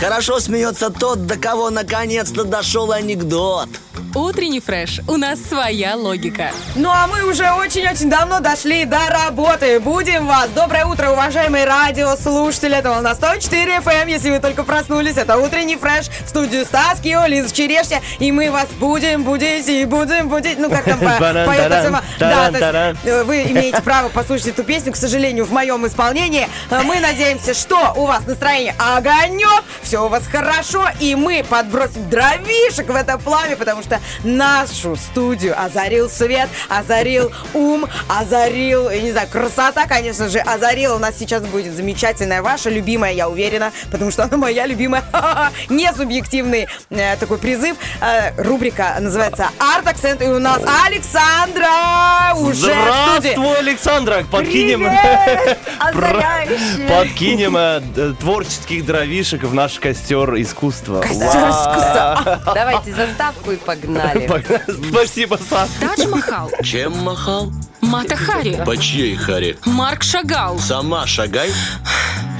Хорошо 0.00 0.38
смеется 0.38 0.90
тот, 0.90 1.26
до 1.26 1.36
кого 1.36 1.70
наконец-то 1.70 2.44
дошел 2.44 2.92
анекдот. 2.92 3.68
Утренний 4.14 4.60
фреш. 4.60 5.00
У 5.06 5.16
нас 5.18 5.38
своя 5.42 5.94
логика. 5.94 6.50
Ну 6.76 6.88
а 6.90 7.06
мы 7.06 7.24
уже 7.28 7.50
очень-очень 7.52 8.08
давно 8.08 8.40
дошли 8.40 8.86
до 8.86 8.98
работы. 9.10 9.80
Будем 9.80 10.26
вас. 10.26 10.48
Доброе 10.54 10.86
утро, 10.86 11.10
уважаемые 11.10 11.66
радиослушатели. 11.66 12.74
Это 12.74 12.90
волна 12.90 13.14
104 13.14 13.76
FM, 13.76 14.02
эм. 14.02 14.08
если 14.08 14.30
вы 14.30 14.40
только 14.40 14.64
проснулись. 14.64 15.18
Это 15.18 15.36
утренний 15.36 15.76
фреш 15.76 16.06
в 16.24 16.28
студию 16.28 16.64
Стас, 16.64 17.00
Кио, 17.00 17.26
Лиза 17.26 17.54
Черешня. 17.54 18.00
И 18.18 18.32
мы 18.32 18.50
вас 18.50 18.68
будем 18.80 19.24
будить 19.24 19.68
и 19.68 19.84
будем 19.84 20.28
будить. 20.30 20.58
Ну 20.58 20.70
как 20.70 20.84
там 20.84 20.98
по- 20.98 21.06
поет 21.46 21.70
сама- 21.70 22.02
Да, 22.18 22.50
то 22.50 22.58
есть, 22.58 22.98
э, 23.04 23.24
вы 23.24 23.42
имеете 23.42 23.82
право 23.82 24.08
послушать 24.08 24.48
эту 24.48 24.64
песню, 24.64 24.92
к 24.92 24.96
сожалению, 24.96 25.44
в 25.44 25.52
моем 25.52 25.86
исполнении. 25.86 26.48
Э, 26.70 26.80
Мы 26.82 27.00
надеемся, 27.00 27.52
что 27.52 27.92
у 27.94 28.06
вас 28.06 28.26
настроение 28.26 28.74
огонек, 28.78 29.64
все 29.82 30.04
у 30.04 30.08
вас 30.08 30.26
хорошо, 30.26 30.86
и 30.98 31.14
мы 31.14 31.44
подбросим 31.48 32.08
дровишек 32.08 32.88
в 32.88 32.94
это 32.94 33.18
пламя, 33.18 33.56
потому 33.56 33.82
что 33.82 33.97
нашу 34.24 34.96
студию 34.96 35.60
озарил 35.60 36.08
свет, 36.08 36.48
озарил 36.68 37.30
ум, 37.54 37.86
озарил, 38.08 38.90
я 38.90 39.00
не 39.00 39.12
знаю, 39.12 39.28
красота, 39.28 39.86
конечно 39.86 40.28
же, 40.28 40.38
озарил. 40.38 40.96
У 40.96 40.98
нас 40.98 41.16
сейчас 41.18 41.42
будет 41.42 41.74
замечательная 41.74 42.42
ваша 42.42 42.70
любимая, 42.70 43.12
я 43.12 43.28
уверена, 43.28 43.72
потому 43.90 44.10
что 44.10 44.24
она 44.24 44.36
моя 44.36 44.66
любимая, 44.66 45.04
не 45.68 45.92
субъективный 45.92 46.68
э, 46.90 47.16
такой 47.16 47.38
призыв. 47.38 47.76
Э, 48.00 48.32
рубрика 48.42 48.96
называется 49.00 49.48
«Арт-акцент», 49.58 50.22
и 50.22 50.26
у 50.26 50.38
нас 50.38 50.60
Александра 50.86 52.34
уже. 52.36 52.72
Здравствуй, 52.72 53.58
Александра! 53.58 54.24
Подкинем, 54.30 54.80
Привет! 54.80 55.58
Подкинем 56.88 57.56
э, 57.56 58.14
творческих 58.20 58.84
дровишек 58.84 59.42
в 59.42 59.54
наш 59.54 59.78
костер 59.78 60.34
искусства. 60.40 61.00
Костер 61.00 61.26
искусства. 61.26 62.40
Давайте 62.54 62.94
заставку 62.94 63.52
и 63.52 63.56
погнали. 63.56 63.87
Спасибо, 64.90 65.38
Саш. 65.48 65.68
Тадж 65.80 66.06
Махал, 66.08 66.50
Чем 66.62 66.92
махал? 66.98 67.50
Мата 67.80 68.16
Хари, 68.16 68.62
По 68.66 68.76
чьей 68.76 69.16
харе? 69.16 69.56
Марк 69.64 70.02
Шагал, 70.02 70.58
Сама 70.58 71.06
шагай. 71.06 71.50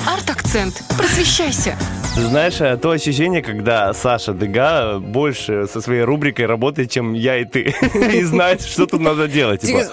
арт-акцент. 0.06 0.82
Просвещайся. 0.96 1.76
Ты 2.18 2.24
знаешь, 2.24 2.60
э, 2.60 2.76
то 2.76 2.90
ощущение, 2.90 3.42
когда 3.42 3.94
Саша 3.94 4.32
Дега 4.32 4.98
больше 4.98 5.68
со 5.68 5.80
своей 5.80 6.02
рубрикой 6.02 6.46
работает, 6.46 6.90
чем 6.90 7.12
я 7.12 7.36
и 7.36 7.44
ты. 7.44 7.72
И 8.12 8.24
знает, 8.24 8.60
что 8.60 8.86
тут 8.86 9.00
надо 9.00 9.28
делать. 9.28 9.60
Типа, 9.60 9.84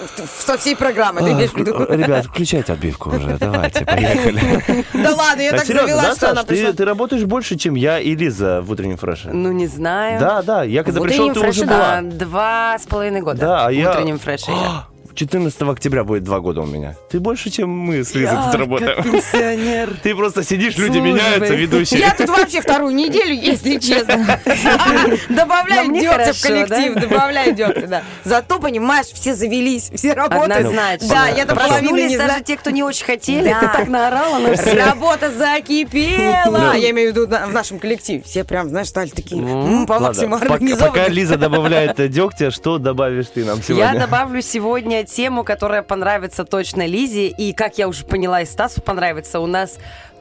Со 0.44 0.58
всей 0.58 0.74
программы, 0.74 1.20
виду? 1.20 1.86
Ребят, 1.88 2.26
включайте 2.26 2.72
отбивку 2.72 3.10
уже, 3.10 3.36
давайте, 3.38 3.84
поехали. 3.84 4.40
Да 4.92 5.14
ладно, 5.14 5.40
я 5.40 5.50
А 5.52 5.58
так 5.58 5.66
завела, 5.66 6.14
что 6.16 6.30
она 6.32 6.42
пришла. 6.42 6.72
ты 6.72 6.84
работаешь 6.84 7.22
больше, 7.24 7.56
чем 7.56 7.76
я 7.76 8.00
и 8.00 8.16
Лиза 8.16 8.60
в 8.60 8.72
утреннем 8.72 8.96
фреше. 8.96 9.30
Ну, 9.32 9.52
не 9.52 9.68
знаю. 9.68 10.18
Да, 10.18 10.42
да, 10.42 10.64
я 10.64 10.82
когда 10.82 11.02
пришел, 11.02 11.32
ты 11.32 11.48
уже 11.48 11.64
была. 11.64 12.00
два 12.02 12.76
с 12.76 12.86
половиной 12.86 13.20
года. 13.20 13.38
Да, 13.38 13.66
а 13.66 13.70
в 13.70 13.78
утреннем 13.78 14.18
фреше 14.18 14.50
я. 14.50 14.86
14 15.16 15.62
октября 15.62 16.04
будет 16.04 16.24
два 16.24 16.40
года 16.40 16.60
у 16.60 16.66
меня. 16.66 16.94
Ты 17.10 17.20
больше, 17.20 17.50
чем 17.50 17.70
мы 17.70 18.04
с 18.04 18.14
Лизой 18.14 18.36
тут 18.44 18.54
работаем. 18.54 19.02
пенсионер. 19.02 19.96
Ты 20.02 20.14
просто 20.14 20.44
сидишь, 20.44 20.76
люди 20.76 20.98
Службы. 20.98 21.08
меняются, 21.08 21.54
ведущие. 21.54 22.00
Я 22.00 22.14
тут 22.14 22.28
вообще 22.28 22.60
вторую 22.60 22.94
неделю, 22.94 23.34
если 23.34 23.78
честно. 23.78 24.38
Добавляю 25.30 25.90
дегтя 25.92 26.32
в 26.34 26.42
коллектив, 26.42 26.94
добавляю 26.94 27.54
дегтя, 27.54 27.86
да. 27.86 28.02
Зато, 28.24 28.58
понимаешь, 28.58 29.06
все 29.06 29.34
завелись, 29.34 29.90
все 29.94 30.12
работают. 30.12 30.50
Однозначно. 30.66 31.08
Да, 31.08 31.28
я-то 31.28 31.54
не 31.80 32.16
даже 32.18 32.42
те, 32.44 32.56
кто 32.56 32.70
не 32.70 32.82
очень 32.82 33.06
хотели. 33.06 33.48
Да. 33.48 33.60
Ты 33.60 33.66
так 33.68 33.88
наорала 33.88 34.38
на 34.38 34.54
всех. 34.54 34.86
Работа 34.86 35.30
закипела. 35.30 36.74
Я 36.76 36.90
имею 36.90 37.12
в 37.12 37.16
виду 37.16 37.26
в 37.26 37.52
нашем 37.52 37.78
коллективе. 37.78 38.22
Все 38.22 38.44
прям, 38.44 38.68
знаешь, 38.68 38.88
стали 38.88 39.08
такие 39.08 39.40
м, 39.42 39.86
по 39.86 39.98
максимуму 39.98 40.40
пока. 40.78 41.08
Лиза 41.08 41.38
добавляет 41.38 41.96
дегтя, 42.10 42.50
что 42.50 42.76
добавишь 42.76 43.26
ты 43.34 43.44
нам 43.46 43.62
сегодня? 43.62 43.92
Я 43.94 43.98
добавлю 43.98 44.42
сегодня 44.42 45.05
тему, 45.06 45.44
которая 45.44 45.82
понравится 45.82 46.44
точно 46.44 46.86
Лизе, 46.86 47.28
и, 47.28 47.52
как 47.52 47.78
я 47.78 47.88
уже 47.88 48.04
поняла, 48.04 48.42
и 48.42 48.46
Стасу 48.46 48.80
понравится, 48.82 49.40
у 49.40 49.46
нас 49.46 49.78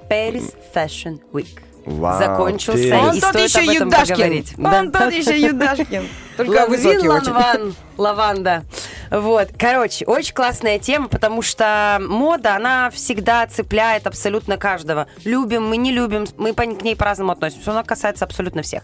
Paris 0.10 0.54
Fashion 0.74 1.20
Week. 1.34 1.60
Вау, 1.86 2.18
Закончился. 2.20 2.96
Он 2.98 3.16
и 3.16 3.22
тот 3.22 3.36
еще 3.36 3.64
Юдашкин. 3.64 4.16
поговорить. 4.16 4.54
Он 4.58 4.92
тот 4.92 5.14
еще 5.14 5.40
Юдашкин. 5.48 6.08
Только 6.36 6.66
Лавин. 6.68 7.08
Ланван, 7.08 7.76
лаванда. 7.98 8.64
Вот, 9.12 9.50
короче, 9.58 10.06
очень 10.06 10.34
классная 10.34 10.80
тема, 10.80 11.08
потому 11.08 11.42
что 11.42 12.00
мода, 12.02 12.56
она 12.56 12.90
всегда 12.90 13.46
цепляет 13.48 14.08
абсолютно 14.08 14.58
каждого. 14.58 15.08
Любим, 15.24 15.68
мы 15.68 15.78
не 15.78 15.92
любим, 15.92 16.26
мы 16.38 16.54
по- 16.54 16.66
к 16.66 16.82
ней 16.84 16.96
по-разному 16.96 17.32
относимся. 17.32 17.72
Она 17.72 17.84
касается 17.84 18.26
абсолютно 18.26 18.62
всех. 18.62 18.84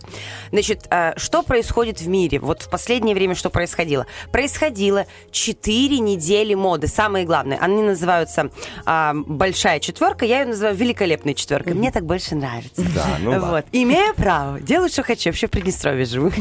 Значит, 0.52 0.86
э, 0.90 1.14
что 1.18 1.42
происходит 1.44 2.02
в 2.02 2.08
мире? 2.08 2.40
Вот 2.40 2.64
в 2.64 2.70
последнее 2.70 3.16
время 3.16 3.36
что 3.36 3.50
происходило? 3.50 4.06
Происходило 4.32 5.06
4 5.32 6.00
недели 6.00 6.54
моды. 6.54 6.88
Самые 6.88 7.26
главные. 7.26 7.60
Они 7.60 7.82
называются 7.82 8.50
а, 8.86 9.14
«Большая 9.14 9.80
четверка», 9.80 10.26
я 10.26 10.42
ее 10.42 10.46
называю 10.48 10.76
«Великолепной 10.76 11.34
четверкой». 11.34 11.74
Мне 11.74 11.92
так 11.92 12.06
больше 12.06 12.36
нравится. 12.36 12.82
Да, 12.96 13.06
ну. 13.20 13.40
Вот. 13.40 13.66
Имею 13.72 14.14
право. 14.16 14.60
Делаю, 14.60 14.90
что 14.90 15.04
хочу. 15.04 15.30
Вообще 15.30 15.48
в 15.48 15.52
Приднестровье 15.52 16.06
живу. 16.06 16.32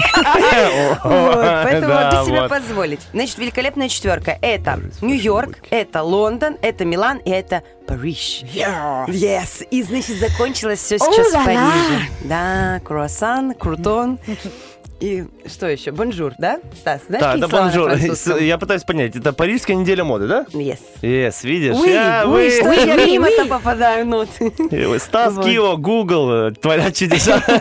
Поэтому 1.02 1.94
могу 1.94 2.26
себе 2.26 2.48
позволить. 2.48 3.00
Значит, 3.12 3.38
великолепная 3.38 3.88
четверка. 3.88 4.38
Это 4.40 4.80
Нью-Йорк, 5.00 5.58
это 5.70 6.02
Лондон, 6.02 6.56
это 6.62 6.84
Милан 6.84 7.18
и 7.18 7.30
это 7.30 7.62
Париж. 7.86 8.42
Yes. 8.54 9.66
И, 9.70 9.82
значит, 9.82 10.18
закончилось 10.18 10.80
все 10.80 10.98
сейчас 10.98 11.32
в. 11.32 11.44
Париже. 11.44 12.08
Да, 12.24 12.80
круассан, 12.84 13.54
крутон. 13.54 14.18
И 15.00 15.24
что 15.46 15.66
еще? 15.66 15.92
Бонжур, 15.92 16.34
да, 16.38 16.60
Стас? 16.78 17.00
Знаешь, 17.08 17.22
Да, 17.24 17.36
на 17.36 17.48
бонжур. 17.48 17.90
Я 18.38 18.58
пытаюсь 18.58 18.82
понять, 18.84 19.16
это 19.16 19.32
парижская 19.32 19.74
неделя 19.74 20.04
моды, 20.04 20.26
да? 20.28 20.44
Yes. 20.52 20.78
Yes, 21.00 21.36
видишь? 21.42 21.74
Ой, 21.76 21.90
Я- 21.90 22.24
ой, 22.26 22.50
вы- 22.50 22.50
что 22.50 22.70
я 22.70 23.06
мимо-то 23.06 23.46
попадаю 23.46 24.06
ноты. 24.06 24.52
Э, 24.70 24.98
Стас, 24.98 25.34
Вот. 25.34 25.46
Кио, 25.46 25.76
Google 25.78 26.30
э, 26.48 26.50
творят 26.52 26.94
чудеса. 26.94 27.42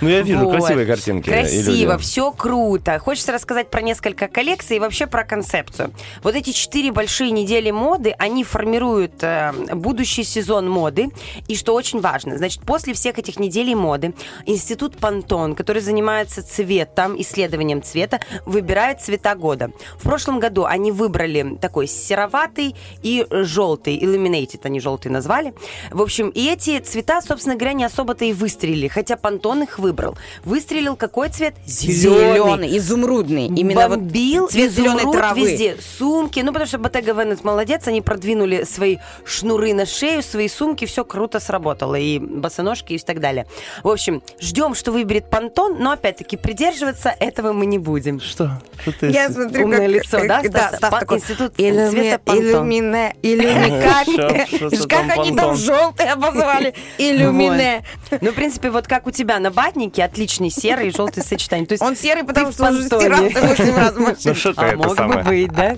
Ну, 0.00 0.08
я 0.08 0.20
вижу 0.22 0.40
Вот. 0.44 0.56
красивые 0.56 0.86
картинки. 0.86 1.30
Красиво, 1.30 1.96
все 1.96 2.32
круто. 2.32 2.98
Хочется 2.98 3.32
рассказать 3.32 3.70
про 3.70 3.80
несколько 3.80 4.26
коллекций 4.28 4.76
и 4.76 4.80
вообще 4.80 5.06
про 5.06 5.24
концепцию. 5.24 5.92
Вот 6.22 6.34
эти 6.34 6.50
четыре 6.50 6.90
большие 6.92 7.30
недели 7.30 7.70
моды, 7.70 8.14
они 8.18 8.42
формируют 8.44 9.22
э, 9.22 9.52
будущий 9.72 10.24
сезон 10.24 10.68
моды. 10.68 11.08
И 11.48 11.56
что 11.56 11.74
очень 11.74 12.00
важно, 12.00 12.36
значит, 12.36 12.62
после 12.62 12.94
всех 12.94 13.18
этих 13.18 13.38
неделей 13.38 13.74
моды 13.74 14.12
Институт 14.46 14.96
Пантон, 14.98 15.54
который 15.54 15.80
занимается 15.80 16.41
цветом, 16.42 17.20
исследованием 17.20 17.82
цвета, 17.82 18.20
выбирает 18.46 19.00
цвета 19.00 19.34
года. 19.34 19.70
В 19.96 20.02
прошлом 20.02 20.38
году 20.38 20.64
они 20.64 20.92
выбрали 20.92 21.56
такой 21.60 21.86
сероватый 21.86 22.74
и 23.02 23.26
желтый, 23.30 23.98
illuminated 23.98 24.60
они 24.64 24.80
желтый 24.80 25.10
назвали. 25.10 25.54
В 25.90 26.02
общем, 26.02 26.28
и 26.28 26.48
эти 26.48 26.78
цвета, 26.80 27.20
собственно 27.20 27.56
говоря, 27.56 27.72
не 27.72 27.84
особо-то 27.84 28.24
и 28.24 28.32
выстрелили, 28.32 28.88
хотя 28.88 29.16
Пантон 29.16 29.62
их 29.62 29.78
выбрал. 29.78 30.16
Выстрелил 30.44 30.96
какой 30.96 31.28
цвет? 31.28 31.54
Зеленый, 31.66 32.76
изумрудный. 32.76 33.46
Именно 33.46 33.88
вот 33.88 33.98
Бомбил 33.98 34.48
цвет 34.48 34.72
зеленой 34.72 35.10
травы. 35.12 35.40
везде. 35.40 35.76
Сумки. 35.80 36.40
Ну, 36.40 36.48
потому 36.48 36.66
что 36.66 36.78
Bottega 36.78 37.14
Veneta 37.14 37.40
молодец, 37.42 37.86
они 37.86 38.02
продвинули 38.02 38.64
свои 38.64 38.98
шнуры 39.24 39.74
на 39.74 39.86
шею, 39.86 40.22
свои 40.22 40.48
сумки, 40.48 40.84
все 40.84 41.04
круто 41.04 41.40
сработало. 41.40 41.94
И 41.94 42.18
босоножки, 42.18 42.94
и 42.94 42.98
так 42.98 43.20
далее. 43.20 43.46
В 43.82 43.88
общем, 43.88 44.22
ждем, 44.40 44.74
что 44.74 44.92
выберет 44.92 45.30
Пантон, 45.30 45.76
но, 45.78 45.92
опять-таки, 45.92 46.31
придерживаться 46.36 47.14
этого 47.18 47.52
мы 47.52 47.66
не 47.66 47.78
будем. 47.78 48.20
Что? 48.20 48.60
Что 48.82 48.92
ты- 48.92 49.10
Я 49.10 49.28
смотрю, 49.30 49.64
Умное 49.64 49.80
как, 49.80 49.88
лицо, 49.88 50.18
как- 50.18 50.28
да, 50.28 50.42
да, 50.42 50.48
Стаса? 50.68 50.76
Стас 50.76 50.90
такой, 51.00 51.18
Институт 51.18 51.52
«Иллюми- 51.58 51.90
цвета 51.90 52.18
Пантон». 52.18 52.44
Иллюмине, 52.46 53.16
иллюми, 53.22 53.82
как, 54.88 55.18
они 55.18 55.36
там 55.36 55.54
желтые 55.56 56.12
обозвали, 56.12 56.74
иллюмине. 56.98 57.84
Ну, 58.20 58.30
в 58.30 58.34
принципе, 58.34 58.70
вот 58.70 58.86
как 58.86 59.06
у 59.06 59.10
тебя 59.10 59.38
на 59.38 59.50
батнике, 59.50 60.04
отличный 60.04 60.50
серый 60.50 60.88
и 60.88 60.90
желтый 60.90 61.22
сочетание. 61.22 61.66
То 61.66 61.72
есть 61.72 61.82
Он 61.82 61.96
серый, 61.96 62.24
потому 62.24 62.52
что 62.52 62.64
он 62.64 62.74
уже 62.76 62.86
стирался 62.86 63.40
8 63.40 63.76
раз 63.76 63.92
в 63.94 63.98
Ну, 64.44 64.52
А 64.56 64.76
мог 64.76 64.96
бы 64.96 65.22
быть, 65.22 65.52
да? 65.52 65.76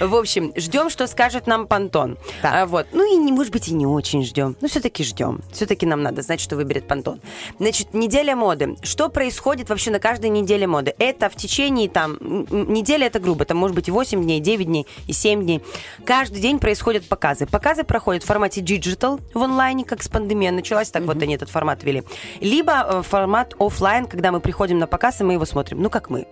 В 0.00 0.14
общем, 0.14 0.52
ждем, 0.56 0.90
что 0.90 1.06
скажет 1.06 1.46
нам 1.46 1.66
Пантон. 1.66 2.18
А, 2.42 2.66
вот. 2.66 2.86
Ну 2.92 3.12
и, 3.12 3.16
не, 3.16 3.32
может 3.32 3.52
быть, 3.52 3.68
и 3.68 3.74
не 3.74 3.86
очень 3.86 4.24
ждем. 4.24 4.56
Но 4.60 4.68
все-таки 4.68 5.04
ждем. 5.04 5.40
Все-таки 5.52 5.86
нам 5.86 6.02
надо 6.02 6.22
знать, 6.22 6.40
что 6.40 6.56
выберет 6.56 6.86
Пантон. 6.88 7.20
Значит, 7.58 7.94
неделя 7.94 8.36
моды. 8.36 8.76
Что 8.82 9.08
происходит 9.08 9.68
вообще 9.68 9.90
на 9.96 10.00
каждой 10.00 10.28
неделе 10.28 10.66
моды? 10.66 10.94
Это 10.98 11.30
в 11.30 11.36
течение 11.36 11.88
там... 11.88 12.18
Неделя 12.20 13.06
это 13.06 13.18
грубо. 13.18 13.46
Там 13.46 13.56
может 13.56 13.74
быть 13.74 13.88
и 13.88 13.90
8 13.90 14.22
дней, 14.22 14.40
9 14.40 14.66
дней, 14.66 14.86
и 15.06 15.12
7 15.14 15.42
дней. 15.42 15.62
Каждый 16.04 16.40
день 16.40 16.58
происходят 16.58 17.08
показы. 17.08 17.46
Показы 17.46 17.82
проходят 17.82 18.22
в 18.22 18.26
формате 18.26 18.60
digital 18.60 19.20
в 19.32 19.42
онлайне, 19.42 19.84
как 19.84 20.02
с 20.02 20.08
пандемией 20.08 20.52
началась, 20.52 20.90
так 20.90 21.04
вот 21.04 21.22
они 21.22 21.34
этот 21.34 21.48
формат 21.48 21.82
ввели. 21.82 22.02
Либо 22.40 22.72
э, 22.72 23.02
формат 23.02 23.54
оффлайн, 23.58 24.06
когда 24.06 24.32
мы 24.32 24.40
приходим 24.40 24.78
на 24.78 24.86
показ, 24.86 25.22
и 25.22 25.24
мы 25.24 25.32
его 25.32 25.46
смотрим. 25.46 25.80
Ну, 25.80 25.88
как 25.88 26.10
мы. 26.10 26.26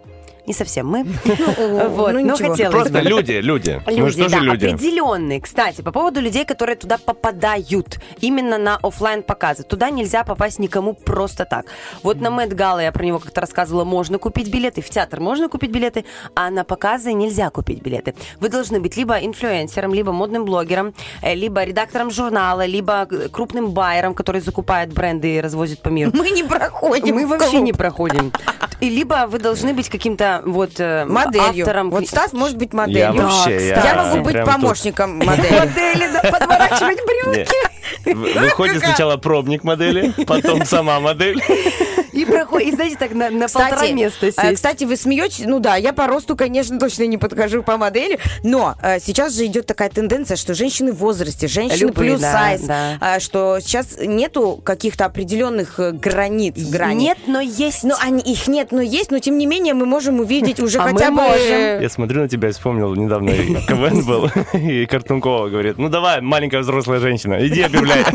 Не 0.46 0.52
совсем 0.52 0.86
мы. 0.86 1.04
ну, 1.24 1.88
Вот, 1.88 2.12
но 2.12 2.36
хотелось 2.36 2.70
Просто 2.70 3.00
люди, 3.00 3.32
люди. 3.32 3.82
Мы 3.86 4.10
же 4.10 4.18
Люди, 4.18 4.22
тоже 4.22 4.36
да, 4.36 4.40
люди. 4.40 4.66
определенные. 4.66 5.40
Кстати, 5.40 5.82
по 5.82 5.92
поводу 5.92 6.20
людей, 6.20 6.44
которые 6.44 6.76
туда 6.76 6.98
попадают, 6.98 7.98
именно 8.20 8.58
на 8.58 8.78
оффлайн 8.82 9.22
показы. 9.22 9.62
Туда 9.62 9.90
нельзя 9.90 10.24
попасть 10.24 10.58
никому 10.58 10.94
просто 10.94 11.44
так. 11.44 11.66
Вот 12.02 12.20
на 12.20 12.30
Мэтт 12.30 12.52
Гала, 12.52 12.80
я 12.80 12.92
про 12.92 13.04
него 13.04 13.18
как-то 13.18 13.40
рассказывала, 13.40 13.84
можно 13.84 14.18
купить 14.18 14.50
билеты, 14.50 14.80
в 14.80 14.90
театр 14.90 15.20
можно 15.20 15.48
купить 15.48 15.70
билеты, 15.70 16.04
а 16.34 16.50
на 16.50 16.64
показы 16.64 17.12
нельзя 17.12 17.50
купить 17.50 17.82
билеты. 17.82 18.14
Вы 18.40 18.48
должны 18.48 18.80
быть 18.80 18.96
либо 18.96 19.14
инфлюенсером, 19.14 19.94
либо 19.94 20.12
модным 20.12 20.44
блогером, 20.44 20.94
э, 21.22 21.34
либо 21.34 21.64
редактором 21.64 22.10
журнала, 22.10 22.66
либо 22.66 23.06
э, 23.10 23.28
крупным 23.28 23.70
байером, 23.70 24.14
который 24.14 24.40
закупает 24.40 24.92
бренды 24.92 25.36
и 25.36 25.40
развозит 25.40 25.80
по 25.80 25.88
миру. 25.88 26.10
Мы 26.14 26.30
не 26.30 26.42
проходим. 26.42 27.14
Мы 27.14 27.26
в 27.26 27.30
вообще 27.30 27.50
клуб. 27.50 27.62
не 27.62 27.72
проходим. 27.72 28.32
И 28.80 28.90
либо 28.90 29.26
вы 29.28 29.38
должны 29.38 29.72
быть 29.72 29.88
каким-то 29.88 30.33
вот 30.44 30.72
э, 30.78 31.04
Моделью. 31.04 31.62
автором. 31.64 31.90
Вот 31.90 32.06
Стас 32.08 32.32
может 32.32 32.56
быть 32.56 32.70
Я 32.72 32.78
моделью. 32.78 33.22
вообще, 33.22 33.68
Я 33.68 33.84
я 33.84 33.94
могу 34.04 34.22
быть 34.24 34.32
прям 34.32 34.46
тут- 34.46 34.54
помощником 34.54 35.16
модели. 35.24 35.58
Модели, 35.58 36.08
да, 36.12 36.30
подворачивать 36.30 36.98
брюки. 37.06 38.38
Выходит 38.40 38.82
сначала 38.84 39.16
пробник 39.16 39.64
модели, 39.64 40.12
потом 40.26 40.64
сама 40.64 41.00
модель. 41.00 41.40
И 42.34 42.36
проходит, 42.36 42.68
и 42.68 42.72
знаете, 42.74 42.96
так 42.98 43.12
на, 43.12 43.30
на 43.30 43.48
полтора 43.48 43.88
места 43.88 44.26
э, 44.26 44.32
сесть. 44.32 44.54
кстати, 44.54 44.84
вы 44.84 44.96
смеетесь? 44.96 45.44
Ну 45.46 45.60
да, 45.60 45.76
я 45.76 45.92
по 45.92 46.06
росту, 46.06 46.36
конечно, 46.36 46.78
точно 46.78 47.04
не 47.04 47.18
подхожу 47.18 47.62
по 47.62 47.76
модели, 47.76 48.18
но 48.42 48.74
э, 48.82 48.98
сейчас 49.00 49.34
же 49.34 49.46
идет 49.46 49.66
такая 49.66 49.90
тенденция, 49.90 50.36
что 50.36 50.54
женщины 50.54 50.92
в 50.92 50.96
возрасте, 50.96 51.48
женщины 51.48 51.88
Любые, 51.88 52.10
плюс 52.10 52.20
да, 52.20 52.32
сайз, 52.32 52.60
да. 52.62 52.98
э, 53.00 53.20
что 53.20 53.58
сейчас 53.60 53.98
нету 54.00 54.60
каких-то 54.64 55.04
определенных 55.04 55.78
э, 55.78 55.92
границ, 55.92 56.54
граней. 56.56 57.08
Нет, 57.08 57.18
но 57.26 57.40
есть. 57.40 57.84
Ну, 57.84 57.94
они, 58.00 58.22
их 58.22 58.46
нет, 58.48 58.72
но 58.72 58.80
есть, 58.80 59.10
но 59.10 59.18
тем 59.18 59.38
не 59.38 59.46
менее 59.46 59.74
мы 59.74 59.86
можем 59.86 60.20
увидеть 60.20 60.60
уже 60.60 60.78
А 60.78 60.86
мы 60.86 60.92
хотя 60.92 61.10
бы... 61.10 61.16
можем. 61.16 61.80
Я 61.80 61.88
смотрю 61.88 62.22
на 62.22 62.28
тебя 62.28 62.48
и 62.48 62.52
вспомнил, 62.52 62.94
недавно 62.94 63.32
КВН 63.32 64.04
был, 64.04 64.30
и 64.54 64.86
Картункова 64.86 65.48
говорит, 65.48 65.78
ну 65.78 65.88
давай, 65.88 66.20
маленькая 66.20 66.60
взрослая 66.60 67.00
женщина, 67.00 67.36
иди 67.46 67.62
объявляй. 67.62 68.04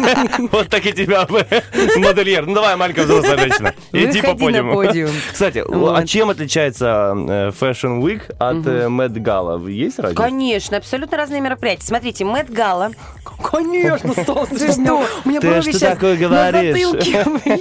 Вот 0.51 0.69
так 0.69 0.85
и 0.85 0.93
тебя 0.93 1.27
модельер. 1.97 2.45
Ну 2.45 2.53
давай, 2.53 2.75
маленькая 2.75 3.05
взрослая 3.05 3.37
женщина, 3.37 3.73
иди 3.91 4.08
по 4.13 4.27
Выходи 4.33 4.45
на 4.45 4.51
подиуму. 4.51 4.75
подиум. 4.75 5.11
Кстати, 5.31 5.63
Вот. 5.67 5.97
а 5.97 6.05
чем 6.05 6.29
отличается 6.29 7.13
э, 7.15 7.51
Fashion 7.59 8.01
Week 8.01 8.21
от 8.39 8.65
э, 8.67 8.87
Mad 8.87 9.13
Gala? 9.13 9.69
Есть 9.71 9.99
разница? 9.99 10.21
Конечно, 10.21 10.77
абсолютно 10.77 11.17
разные 11.17 11.41
мероприятия. 11.41 11.85
Смотрите, 11.85 12.25
Мэтт 12.25 12.49
Гала. 12.49 12.91
Конечно, 13.43 14.13
ты 14.15 14.23
что? 14.71 15.03
У 15.25 15.29
меня 15.29 15.39
Ты 15.39 15.61
что 15.61 15.79
такое 15.79 16.17
говоришь? 16.17 16.75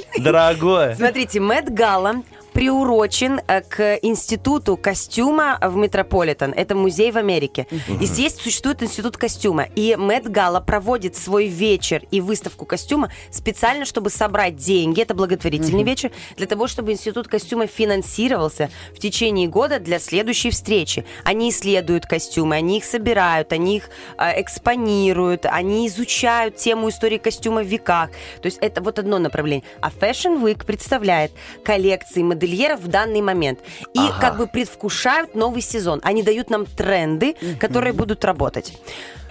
Дорогой. 0.18 0.94
Смотрите, 0.96 1.40
Мэтт 1.40 1.70
Гала 1.70 2.22
приурочен 2.58 3.40
э, 3.46 3.60
к 3.60 4.00
институту 4.02 4.76
костюма 4.76 5.60
в 5.62 5.76
Метрополитен. 5.76 6.52
Это 6.56 6.74
музей 6.74 7.12
в 7.12 7.16
Америке. 7.16 7.68
И 8.00 8.04
здесь 8.04 8.34
существует 8.34 8.82
институт 8.82 9.16
костюма. 9.16 9.68
И 9.76 9.94
Мэтт 9.94 10.26
Гала 10.26 10.58
проводит 10.58 11.14
свой 11.14 11.46
вечер 11.46 12.02
и 12.10 12.20
выставку 12.20 12.66
костюма 12.66 13.12
специально, 13.30 13.84
чтобы 13.84 14.10
собрать 14.10 14.56
деньги. 14.56 15.00
Это 15.02 15.14
благотворительный 15.14 15.84
вечер. 15.84 16.10
Для 16.36 16.48
того, 16.48 16.66
чтобы 16.66 16.90
институт 16.90 17.28
костюма 17.28 17.68
финансировался 17.68 18.70
в 18.92 18.98
течение 18.98 19.46
года 19.46 19.78
для 19.78 20.00
следующей 20.00 20.50
встречи. 20.50 21.04
Они 21.22 21.50
исследуют 21.50 22.06
костюмы, 22.06 22.56
они 22.56 22.78
их 22.78 22.84
собирают, 22.84 23.52
они 23.52 23.76
их 23.76 23.88
э, 24.18 24.40
экспонируют, 24.40 25.46
они 25.46 25.86
изучают 25.86 26.56
тему 26.56 26.88
истории 26.88 27.18
костюма 27.18 27.62
в 27.62 27.66
веках. 27.66 28.10
То 28.42 28.46
есть 28.46 28.58
это 28.60 28.82
вот 28.82 28.98
одно 28.98 29.20
направление. 29.20 29.64
А 29.80 29.90
Fashion 29.90 30.42
Week 30.42 30.66
представляет 30.66 31.30
коллекции 31.62 32.22
модельеров 32.48 32.80
в 32.80 32.88
данный 32.88 33.20
момент. 33.20 33.60
И 33.94 33.98
Ага. 33.98 34.14
как 34.20 34.38
бы 34.38 34.46
предвкушают 34.46 35.34
новый 35.34 35.62
сезон. 35.62 36.00
Они 36.02 36.22
дают 36.22 36.50
нам 36.50 36.66
тренды, 36.66 37.36
которые 37.60 37.92
будут 37.92 38.24
работать. 38.24 38.72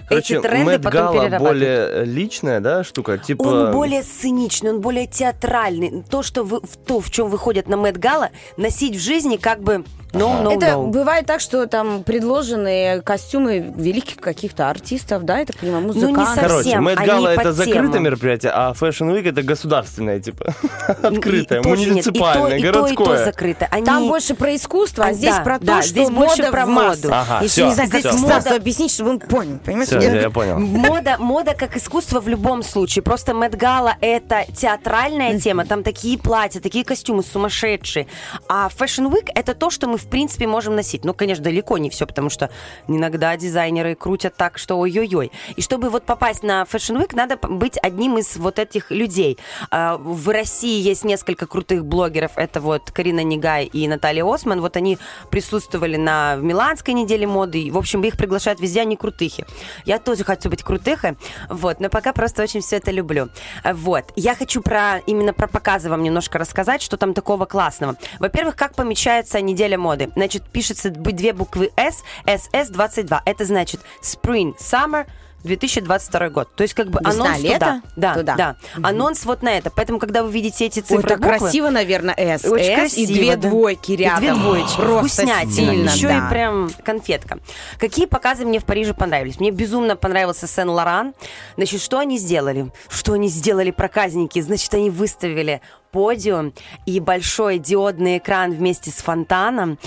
Короче, 0.08 0.36
Эти 0.36 0.42
тренды 0.42 0.72
Mad 0.72 0.82
потом 0.82 1.12
перерабатывают. 1.12 1.42
более 1.42 2.04
личная, 2.06 2.60
да, 2.60 2.82
штука? 2.82 3.18
Типа... 3.18 3.42
Он 3.42 3.72
более 3.72 4.02
сценичный, 4.02 4.70
он 4.70 4.80
более 4.80 5.06
театральный. 5.06 6.02
То, 6.10 6.22
что 6.22 6.44
вы, 6.44 6.60
в 6.60 6.78
то, 6.78 7.00
в 7.00 7.10
чем 7.10 7.28
выходят 7.28 7.68
на 7.68 7.76
Мэтт 7.76 7.98
Гала, 7.98 8.30
носить 8.56 8.96
в 8.96 9.00
жизни 9.00 9.36
как 9.36 9.62
бы 9.62 9.84
no, 10.12 10.42
no, 10.42 10.54
Это 10.56 10.66
no. 10.72 10.86
бывает 10.88 11.26
так, 11.26 11.40
что 11.40 11.66
там 11.66 12.02
предложены 12.04 13.02
костюмы 13.02 13.72
великих 13.76 14.16
каких-то 14.16 14.70
артистов, 14.70 15.24
да, 15.24 15.38
я 15.38 15.46
так 15.46 15.56
понимаю, 15.56 15.84
музыкантов. 15.86 16.28
совсем. 16.50 16.84
Короче, 16.84 17.00
Mad 17.00 17.10
они 17.12 17.24
Gala 17.26 17.34
по 17.36 17.40
это 17.40 17.52
закрытое 17.52 17.82
темам. 17.88 18.02
мероприятие, 18.02 18.52
а 18.54 18.72
Fashion 18.72 19.14
Week 19.14 19.28
это 19.28 19.42
государственное, 19.42 20.20
типа, 20.20 20.54
открытое, 21.02 21.62
муниципальное, 21.62 22.58
и 22.58 22.62
то, 22.62 22.68
и 22.68 22.72
то, 22.72 22.86
и 22.86 22.94
то 22.94 22.94
городское. 23.04 23.24
закрыто. 23.24 23.68
Они... 23.70 23.84
Там 23.86 24.08
больше 24.08 24.34
про 24.34 24.54
искусство, 24.54 25.04
а 25.04 25.08
А, 25.08 25.12
здесь 25.12 25.34
да, 25.36 25.42
про 25.42 25.58
то, 25.58 25.64
да, 25.66 25.82
что 25.82 25.90
здесь 25.90 26.10
больше 26.10 26.36
мода 26.42 26.50
про 26.52 26.64
в 26.66 26.68
массу. 26.68 27.02
моду. 27.08 27.14
Ага, 27.14 27.38
Еще 27.44 27.48
всё, 27.48 27.66
не 27.66 27.74
знаю, 27.74 27.90
как 27.90 28.00
Здесь 28.00 28.12
Стасу 28.12 28.26
мода- 28.26 28.56
объяснить, 28.56 28.92
чтобы 28.92 29.10
он 29.10 29.18
понял. 29.20 29.58
Понимаешь? 29.64 29.88
Все, 29.88 30.00
Я- 30.00 30.20
я 30.20 30.30
понял. 30.30 30.58
Мода, 30.58 31.16
мода 31.18 31.54
как 31.54 31.76
искусство 31.76 32.20
в 32.20 32.28
любом 32.28 32.62
случае. 32.62 33.02
Просто 33.02 33.34
Мэтт 33.34 33.56
Гала 33.56 33.96
это 34.00 34.44
театральная 34.54 35.38
тема. 35.40 35.64
Там 35.66 35.82
такие 35.82 36.18
платья, 36.18 36.60
такие 36.60 36.84
костюмы 36.84 37.22
сумасшедшие. 37.22 38.06
А 38.48 38.68
Fashion 38.68 39.10
Week 39.12 39.28
это 39.34 39.54
то, 39.54 39.70
что 39.70 39.86
мы 39.88 39.97
в 39.98 40.08
принципе 40.08 40.46
можем 40.46 40.74
носить. 40.76 41.04
Ну, 41.04 41.14
конечно, 41.14 41.44
далеко 41.44 41.78
не 41.78 41.90
все, 41.90 42.06
потому 42.06 42.30
что 42.30 42.50
иногда 42.86 43.36
дизайнеры 43.36 43.94
крутят 43.94 44.36
так, 44.36 44.58
что 44.58 44.78
ой-ой-ой. 44.78 45.32
И 45.56 45.62
чтобы 45.62 45.90
вот 45.90 46.04
попасть 46.04 46.42
на 46.42 46.62
Fashion 46.62 47.00
Week, 47.00 47.14
надо 47.14 47.36
быть 47.36 47.78
одним 47.82 48.18
из 48.18 48.36
вот 48.36 48.58
этих 48.58 48.90
людей. 48.90 49.38
А, 49.70 49.96
В 49.98 50.28
России 50.30 50.80
есть 50.80 51.04
несколько 51.04 51.46
крутых 51.46 51.84
блогеров. 51.84 52.32
Это 52.36 52.60
вот 52.60 52.90
Карина 52.90 53.22
Негай 53.24 53.64
и 53.64 53.88
Наталья 53.88 54.24
Осман. 54.24 54.60
Вот 54.60 54.76
они 54.76 54.98
присутствовали 55.30 55.96
на 55.96 56.36
Миланской 56.36 56.94
неделе 56.94 57.26
моды. 57.26 57.70
В 57.70 57.78
общем, 57.78 58.02
их 58.04 58.16
приглашают 58.16 58.60
везде, 58.60 58.82
они 58.82 58.96
крутыхи. 58.96 59.44
Я 59.84 59.98
тоже 59.98 60.24
хочу 60.24 60.48
быть 60.48 60.62
крутыхой. 60.62 61.16
Вот, 61.48 61.80
но 61.80 61.88
пока 61.88 62.12
просто 62.12 62.42
очень 62.42 62.60
все 62.60 62.76
это 62.76 62.90
люблю. 62.90 63.28
Вот. 63.64 64.04
Я 64.16 64.34
хочу 64.34 64.62
про 64.62 64.98
именно 65.06 65.32
про 65.32 65.48
показы 65.48 65.90
вам 65.90 66.02
немножко 66.02 66.38
рассказать, 66.38 66.82
что 66.82 66.96
там 66.96 67.14
такого 67.14 67.44
классного. 67.44 67.96
Во-первых, 68.18 68.56
как 68.56 68.74
помечается 68.74 69.40
неделя 69.40 69.78
моды. 69.78 69.87
Значит, 70.14 70.44
пишется 70.44 70.90
две 70.90 71.32
буквы 71.32 71.70
S, 71.76 72.02
SS22. 72.26 73.20
Это 73.24 73.44
значит 73.44 73.80
Spring, 74.02 74.54
Summer, 74.58 75.06
2022 75.44 76.28
год. 76.30 76.48
То 76.56 76.62
есть 76.62 76.74
как 76.74 76.88
бы 76.88 76.98
Весна, 77.04 77.24
анонс 77.26 77.42
лето? 77.42 77.54
туда. 77.54 77.82
Да, 77.96 78.14
Туда. 78.14 78.36
да. 78.36 78.56
Анонс 78.82 79.24
вот 79.24 79.42
на 79.42 79.56
это. 79.56 79.70
Поэтому, 79.70 79.98
когда 79.98 80.22
вы 80.22 80.32
видите 80.32 80.66
эти 80.66 80.80
Ой, 80.80 80.84
цифры, 80.84 81.08
так 81.08 81.20
буквы, 81.20 81.38
красиво, 81.38 81.70
наверное, 81.70 82.14
S, 82.16 82.44
очень 82.44 82.64
S 82.72 82.78
красиво, 82.78 83.10
и 83.10 83.14
две 83.14 83.36
да. 83.36 83.48
двойки 83.48 83.92
И 83.92 83.96
рядом. 83.96 84.20
две 84.20 84.34
двоечки. 84.34 84.76
Просто 84.76 85.22
Вкуснятина. 85.22 85.90
Еще 85.90 86.08
да. 86.08 86.26
и 86.26 86.30
прям 86.30 86.70
конфетка. 86.84 87.38
Какие 87.78 88.06
показы 88.06 88.44
мне 88.44 88.58
в 88.58 88.64
Париже 88.64 88.94
понравились? 88.94 89.38
Мне 89.38 89.50
безумно 89.52 89.94
понравился 89.96 90.46
Сен-Лоран. 90.48 91.14
Значит, 91.56 91.80
что 91.82 91.98
они 91.98 92.18
сделали? 92.18 92.70
Что 92.88 93.12
они 93.12 93.28
сделали 93.28 93.70
проказники? 93.70 94.40
Значит, 94.40 94.74
они 94.74 94.90
выставили 94.90 95.60
подиум 95.90 96.52
и 96.86 97.00
большой 97.00 97.58
диодный 97.58 98.18
экран 98.18 98.52
вместе 98.52 98.90
с 98.90 98.96
фонтаном 98.96 99.78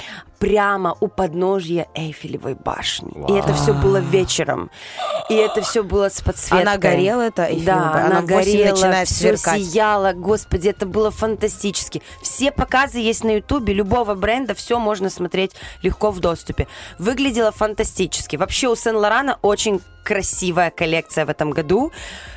прямо 0.41 0.97
у 0.99 1.07
подножья 1.07 1.87
Эйфелевой 1.93 2.55
башни. 2.55 3.11
И 3.29 3.33
это 3.33 3.53
все 3.53 3.73
было 3.73 3.97
вечером. 3.97 4.71
И 5.29 5.35
это 5.35 5.61
все 5.61 5.83
было 5.83 6.09
с 6.09 6.19
подсветкой. 6.19 6.61
Она 6.61 6.77
горела, 6.77 7.21
эта 7.21 7.43
Эйфелева 7.43 7.65
Да, 7.65 7.91
она 7.91 8.05
она 8.05 8.21
горела, 8.21 8.71
начинает 8.71 9.07
все 9.07 9.37
сверкать. 9.37 9.61
сияло. 9.63 10.13
Господи, 10.13 10.69
это 10.69 10.87
было 10.87 11.11
фантастически. 11.11 12.01
Все 12.23 12.51
показы 12.51 12.97
есть 12.97 13.23
на 13.23 13.35
Ютубе, 13.35 13.71
любого 13.73 14.15
бренда, 14.15 14.55
все 14.55 14.79
можно 14.79 15.11
смотреть 15.11 15.51
легко 15.83 16.09
в 16.09 16.19
доступе. 16.19 16.67
Выглядело 16.97 17.51
фантастически. 17.51 18.35
Вообще 18.35 18.67
у 18.67 18.75
Сен-Лорана 18.75 19.37
очень 19.43 19.79
красивая 20.03 20.71
коллекция 20.71 21.25
в 21.25 21.29
этом 21.29 21.51
году. 21.51 21.91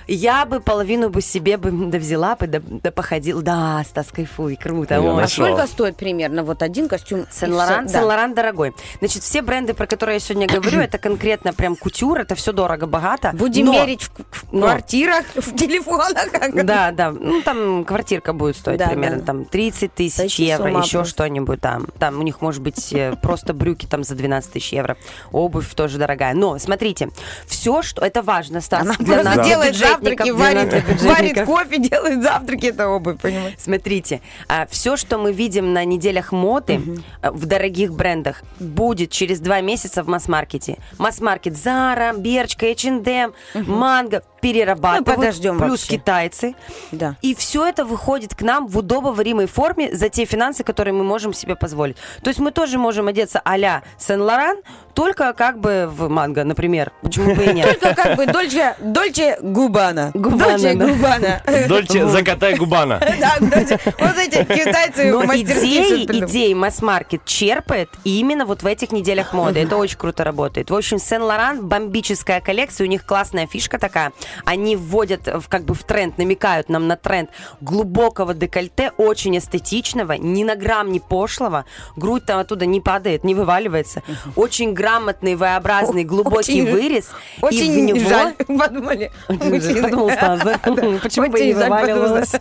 Я 0.07 0.45
бы 0.45 0.61
половину 0.61 1.09
бы 1.09 1.23
себе 1.23 1.57
бы 1.57 1.71
да 1.91 1.99
взяла 1.99 2.37
бы, 2.37 2.47
да, 2.47 2.61
да 2.63 2.91
походила. 2.91 3.41
Да, 3.41 3.83
Стас, 3.89 4.09
кайфуй, 4.13 4.57
круто. 4.57 4.95
Я 4.95 5.01
Ой, 5.01 5.23
А 5.25 5.29
сколько 5.29 5.67
стоит 5.67 5.97
примерно 5.97 6.43
вот 6.45 6.63
один 6.63 6.89
костюм? 6.89 7.27
Сен-Лоран? 7.31 7.87
Да. 7.87 7.93
Сен-Лоран 7.93 8.35
дорогой. 8.35 8.75
Значит, 8.99 9.23
все 9.23 9.41
бренды, 9.41 9.73
про 9.73 9.87
которые 9.87 10.17
я 10.17 10.21
сегодня 10.21 10.47
говорю, 10.47 10.81
это 10.81 10.99
конкретно 10.99 11.55
прям 11.55 11.75
кутюр, 11.75 12.21
это 12.21 12.35
все 12.35 12.53
дорого-богато. 12.53 13.31
Будем 13.33 13.67
Но- 13.67 13.73
мерить 13.73 14.03
в, 14.03 14.11
в 14.11 14.53
но- 14.53 14.67
квартирах, 14.67 15.25
в 15.35 15.57
телефонах. 15.57 16.29
Да, 16.65 16.91
да. 16.91 17.11
Ну, 17.11 17.41
там 17.41 17.85
квартирка 17.87 18.35
будет 18.35 18.57
стоить 18.59 18.79
Да, 18.79 18.89
примерно 18.89 19.21
да. 19.21 19.25
там 19.25 19.45
30 19.47 19.95
тысяч 19.95 20.39
евро, 20.39 20.69
еще 20.69 20.99
просто. 20.99 21.05
что-нибудь 21.05 21.63
там. 21.63 21.87
Там 21.99 22.19
у 22.19 22.23
них 22.23 22.43
может 22.43 22.61
быть 22.61 22.93
э, 22.93 23.17
просто 23.23 23.55
брюки 23.55 23.87
там 23.87 24.05
за 24.05 24.15
12 24.15 24.53
тысяч 24.53 24.73
евро. 24.75 24.99
Обувь 25.33 25.73
тоже 25.75 25.97
дорогая. 25.97 26.35
Но, 26.35 26.59
смотрите, 26.59 27.09
все, 27.55 27.83
что... 27.83 28.05
Это 28.05 28.21
важно, 28.23 28.61
Стас, 28.61 28.83
Она 28.83 28.95
для 28.99 29.15
просто 29.15 29.37
нас, 29.37 29.47
делает 29.47 29.77
завтраки, 29.77 30.31
варит, 30.31 31.03
варит 31.03 31.45
кофе, 31.45 31.79
делает 31.79 32.23
завтраки, 32.23 32.67
это 32.67 32.89
обувь, 32.89 33.21
понимаешь? 33.21 33.55
Смотрите, 33.59 34.21
все, 34.69 34.97
что 34.97 35.19
мы 35.19 35.33
видим 35.33 35.73
на 35.73 35.85
неделях 35.85 36.33
моды 36.33 36.81
э, 37.23 37.31
в 37.31 37.47
дорогих 37.47 37.93
брендах, 37.93 38.43
будет 38.59 39.11
через 39.11 39.39
два 39.39 39.61
месяца 39.61 40.03
в 40.03 40.09
масс-маркете. 40.09 40.79
Масс-маркет 40.99 41.55
Zara, 41.55 42.19
Берчка, 42.19 42.67
H&M, 42.67 43.33
Манго. 43.55 44.23
Перерабатывают, 44.45 45.07
Ну, 45.07 45.15
подождем 45.15 45.59
плюс 45.59 45.71
вообще. 45.71 45.97
китайцы. 45.97 46.55
Да. 46.93 47.17
И 47.23 47.35
все 47.35 47.67
это 47.67 47.87
выходит 47.87 48.35
к 48.35 48.43
нам 48.43 48.67
в 48.67 48.77
удобоваримой 48.77 49.47
форме 49.47 49.97
за 49.97 50.11
те 50.11 50.27
финансы, 50.27 50.65
которые 50.65 50.93
мы 50.93 51.03
можем 51.03 51.33
себе 51.33 51.57
позволить. 51.57 51.97
То 52.23 52.29
есть 52.29 52.41
мы 52.41 52.51
тоже 52.51 52.77
можем 52.79 53.09
одеться 53.09 53.41
а-ля 53.43 53.83
Сен-Лоран, 53.97 54.59
только 54.93 55.33
как 55.33 55.59
бы 55.59 55.89
в 55.91 56.09
Mango, 56.09 56.45
например. 56.45 56.93
Почему 57.03 57.35
бы 57.35 57.45
и 57.45 57.53
нет? 57.55 57.81
Только 57.81 57.95
как 57.95 58.17
бы 58.17 58.27
Дольче, 58.27 58.77
Дольче 58.81 59.39
Губана. 59.41 60.11
Дольче. 60.15 60.75
Губана. 60.75 61.43
Дольче, 61.67 62.07
закатай 62.09 62.57
губана. 62.57 63.01
Да. 63.21 63.37
Вот 63.41 64.19
эти 64.19 64.45
китайцы 64.45 65.11
Но 65.11 65.23
мастерски 65.23 66.05
идеи 66.25 66.53
масс-маркет 66.53 67.25
черпает 67.25 67.89
именно 68.05 68.45
вот 68.45 68.63
в 68.63 68.67
этих 68.67 68.93
неделях 68.93 69.33
моды. 69.33 69.61
Это 69.61 69.77
очень 69.77 69.97
круто 69.97 70.23
работает. 70.25 70.71
В 70.71 70.75
общем, 70.75 70.99
Сен-Лоран 70.99 71.67
бомбическая 71.67 72.41
коллекция, 72.41 72.87
у 72.87 72.89
них 72.91 73.07
классная 73.07 73.47
фишка 73.47 73.79
такая. 73.79 74.13
Они 74.45 74.77
вводят 74.77 75.27
в, 75.27 75.49
как 75.49 75.65
бы 75.65 75.75
в 75.75 75.83
тренд, 75.85 76.19
намекают 76.19 76.69
нам 76.69 76.87
на 76.89 76.97
тренд 76.97 77.31
глубокого 77.61 78.35
декольте, 78.35 78.93
очень 78.97 79.37
эстетичного, 79.39 80.13
ни 80.13 80.45
на 80.45 80.57
грамм 80.57 80.93
не 80.93 81.01
пошлого. 81.01 81.65
Грудь 81.97 82.25
там 82.27 82.39
оттуда 82.39 82.67
не 82.67 82.81
падает, 82.81 83.25
не 83.25 83.35
вываливается. 83.35 84.03
Очень 84.37 84.73
грамотный, 84.75 85.35
V-образный, 85.35 86.05
глубокий 86.05 86.63
Очень- 86.63 86.71
вырез. 86.73 87.11
и 87.37 87.41
в 87.41 87.45
Очень 87.45 87.85
него... 87.87 88.09
жаль, 88.09 88.35
подумали. 88.59 89.11
мужчины. 89.29 89.83
Подумал 89.83 90.11
Стас, 90.11 90.41
да? 90.45 90.59
Почему 90.59 91.29
бы 91.31 91.41
не 91.41 91.51
Очень 91.55 91.59
жаль, 91.59 91.71
вываливалось? 91.71 92.33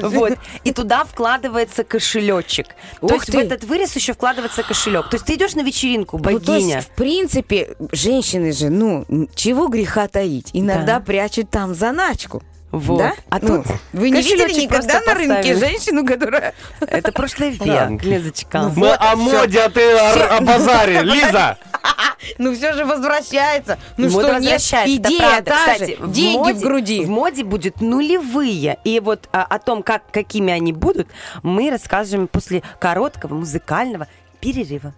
Вот. 0.00 0.32
И 0.64 0.72
туда 0.72 1.04
вкладывается 1.04 1.84
кошелечек. 1.84 2.66
То 3.00 3.14
есть 3.14 3.28
в 3.30 3.34
этот 3.36 3.64
вырез 3.64 3.94
еще 3.96 4.12
вкладывается 4.12 4.62
кошелек. 4.62 5.08
То 5.10 5.16
есть 5.16 5.26
ты 5.26 5.34
идешь 5.34 5.54
на 5.54 5.62
вечеринку, 5.62 6.18
Ну, 6.18 6.24
богиня. 6.24 6.80
в 6.80 6.88
принципе, 6.88 7.76
женщины 7.92 8.52
же, 8.52 8.70
ну, 8.70 9.04
чего 9.34 9.68
греха 9.68 10.08
таить? 10.08 10.50
Иногда 10.52 10.85
Да. 10.86 11.00
прячут 11.00 11.50
там 11.50 11.74
заначку. 11.74 12.42
Вот. 12.72 12.98
Да? 12.98 13.14
А 13.30 13.38
Ну, 13.40 13.62
тут 13.62 13.76
вы 13.92 14.10
не 14.10 14.20
видели 14.20 14.64
никогда 14.64 15.00
просто 15.00 15.06
на 15.06 15.14
рынке 15.14 15.54
женщину, 15.54 16.04
которая... 16.04 16.52
Это 16.80 17.12
прошлый 17.12 17.50
век, 17.50 18.02
Лизочка. 18.02 18.70
Мы 18.76 18.92
о 18.92 19.16
моде, 19.16 19.60
а 19.60 19.70
ты 19.70 19.96
о, 19.96 20.36
о 20.36 20.40
базаре. 20.40 21.02
Лиза! 21.02 21.58
Ну 22.38 22.54
все 22.54 22.72
же 22.72 22.84
возвращается. 22.84 23.78
Ну 23.96 24.10
Мода 24.10 24.28
что, 24.28 24.40
нет, 24.40 24.60
идея 24.86 25.42
та 25.42 25.56
Кстати, 25.56 25.96
же, 25.96 26.02
в 26.02 26.10
деньги 26.12 26.36
моде- 26.38 26.54
в 26.54 26.60
груди. 26.62 27.04
В 27.04 27.08
моде 27.08 27.44
будет 27.44 27.80
нулевые. 27.80 28.78
И 28.84 28.98
вот 29.00 29.28
а, 29.32 29.44
о 29.44 29.58
том, 29.58 29.82
как, 29.82 30.02
какими 30.10 30.52
они 30.52 30.72
будут, 30.72 31.08
мы 31.42 31.70
расскажем 31.70 32.26
после 32.26 32.62
короткого 32.80 33.34
музыкального 33.34 34.08
перерыва. 34.40 34.92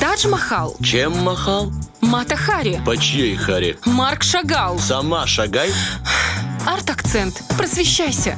Тадж-Махал, 0.00 0.76
Чем 0.82 1.12
махал? 1.24 1.72
Мата 2.00 2.36
Хари, 2.36 2.80
По 2.86 2.96
чьей 2.96 3.34
харе? 3.36 3.76
Марк 3.84 4.22
Шагал, 4.22 4.78
Сама 4.78 5.26
шагай. 5.26 5.70
Арт-акцент. 6.66 7.42
Просвещайся. 7.56 8.36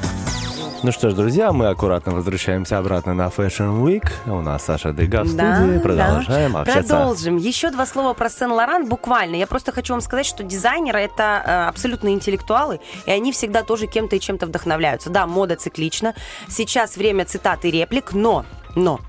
Ну 0.83 0.91
что 0.91 1.11
ж, 1.11 1.13
друзья, 1.13 1.51
мы 1.51 1.67
аккуратно 1.67 2.13
возвращаемся 2.13 2.79
обратно 2.79 3.13
на 3.13 3.27
Fashion 3.27 3.83
Week. 3.83 4.09
У 4.25 4.41
нас 4.41 4.65
Саша 4.65 4.91
Дега 4.91 5.21
в 5.23 5.27
студии. 5.27 5.77
Продолжаем 5.77 6.57
общаться. 6.57 6.81
Продолжим. 6.95 7.37
Еще 7.37 7.69
два 7.69 7.85
слова 7.85 8.13
про 8.13 8.29
Сен-Лоран 8.29 8.87
буквально. 8.87 9.35
Я 9.35 9.45
просто 9.45 9.71
хочу 9.71 9.93
вам 9.93 10.01
сказать, 10.01 10.25
что 10.25 10.43
дизайнеры 10.43 11.01
это 11.01 11.43
э, 11.45 11.67
абсолютно 11.67 12.09
интеллектуалы, 12.09 12.79
и 13.05 13.11
они 13.11 13.31
всегда 13.31 13.61
тоже 13.61 13.85
кем-то 13.85 14.15
и 14.15 14.19
чем-то 14.19 14.47
вдохновляются. 14.47 15.11
Да, 15.11 15.27
мода 15.27 15.55
циклична. 15.55 16.15
Сейчас 16.49 16.97
время 16.97 17.25
цитат 17.25 17.63
и 17.65 17.69
реплик, 17.69 18.13
но 18.13 18.43
но 18.75 18.99